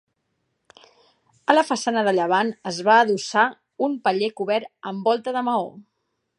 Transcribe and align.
A 1.53 1.55
la 1.57 1.63
façana 1.67 2.03
de 2.07 2.15
llevant 2.21 2.49
es 2.73 2.81
va 2.89 2.97
adossar 3.03 3.45
un 3.89 3.95
paller 4.09 4.33
cobert 4.43 4.93
amb 4.93 5.11
volta 5.11 5.39
de 5.41 5.49
maó. 5.51 5.73